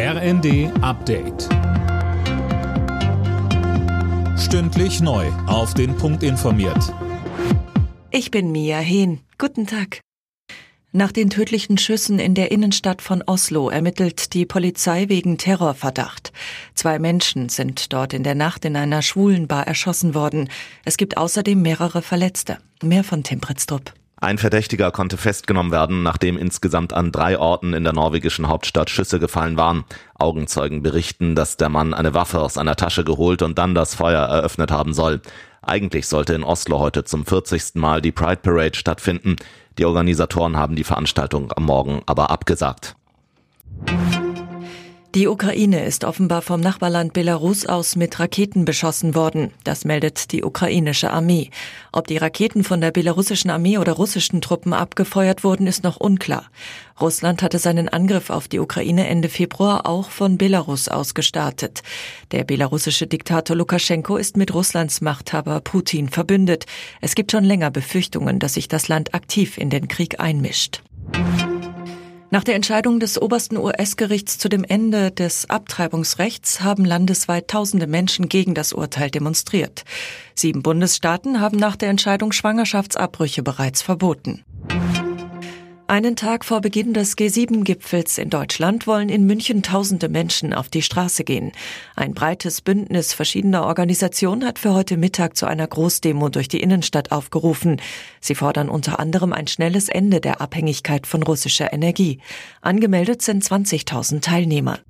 [0.00, 1.48] RND Update.
[4.38, 5.26] Stündlich neu.
[5.48, 6.94] Auf den Punkt informiert.
[8.12, 9.18] Ich bin Mia Hehn.
[9.38, 9.98] Guten Tag.
[10.92, 16.32] Nach den tödlichen Schüssen in der Innenstadt von Oslo ermittelt die Polizei wegen Terrorverdacht.
[16.76, 20.48] Zwei Menschen sind dort in der Nacht in einer schwulen Bar erschossen worden.
[20.84, 22.58] Es gibt außerdem mehrere Verletzte.
[22.84, 23.92] Mehr von Tim Pritztrup.
[24.20, 29.20] Ein Verdächtiger konnte festgenommen werden, nachdem insgesamt an drei Orten in der norwegischen Hauptstadt Schüsse
[29.20, 29.84] gefallen waren.
[30.18, 34.22] Augenzeugen berichten, dass der Mann eine Waffe aus einer Tasche geholt und dann das Feuer
[34.22, 35.20] eröffnet haben soll.
[35.62, 37.76] Eigentlich sollte in Oslo heute zum 40.
[37.76, 39.36] Mal die Pride Parade stattfinden.
[39.78, 42.96] Die Organisatoren haben die Veranstaltung am Morgen aber abgesagt.
[45.18, 49.50] Die Ukraine ist offenbar vom Nachbarland Belarus aus mit Raketen beschossen worden.
[49.64, 51.50] Das meldet die ukrainische Armee.
[51.90, 56.44] Ob die Raketen von der belarussischen Armee oder russischen Truppen abgefeuert wurden, ist noch unklar.
[57.00, 61.82] Russland hatte seinen Angriff auf die Ukraine Ende Februar auch von Belarus aus gestartet.
[62.30, 66.66] Der belarussische Diktator Lukaschenko ist mit Russlands Machthaber Putin verbündet.
[67.00, 70.80] Es gibt schon länger Befürchtungen, dass sich das Land aktiv in den Krieg einmischt.
[72.30, 78.28] Nach der Entscheidung des obersten US-Gerichts zu dem Ende des Abtreibungsrechts haben landesweit tausende Menschen
[78.28, 79.84] gegen das Urteil demonstriert.
[80.34, 84.44] Sieben Bundesstaaten haben nach der Entscheidung Schwangerschaftsabbrüche bereits verboten.
[85.90, 90.82] Einen Tag vor Beginn des G7-Gipfels in Deutschland wollen in München tausende Menschen auf die
[90.82, 91.50] Straße gehen.
[91.96, 97.10] Ein breites Bündnis verschiedener Organisationen hat für heute Mittag zu einer Großdemo durch die Innenstadt
[97.10, 97.80] aufgerufen.
[98.20, 102.18] Sie fordern unter anderem ein schnelles Ende der Abhängigkeit von russischer Energie.
[102.60, 104.80] Angemeldet sind 20.000 Teilnehmer.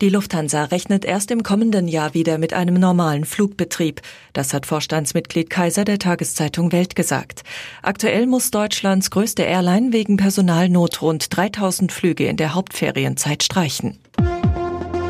[0.00, 4.00] Die Lufthansa rechnet erst im kommenden Jahr wieder mit einem normalen Flugbetrieb.
[4.32, 7.42] Das hat Vorstandsmitglied Kaiser der Tageszeitung Welt gesagt.
[7.82, 13.98] Aktuell muss Deutschlands größte Airline wegen Personalnot rund 3000 Flüge in der Hauptferienzeit streichen.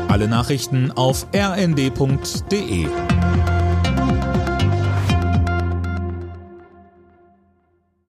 [0.07, 2.87] Alle Nachrichten auf rnd.de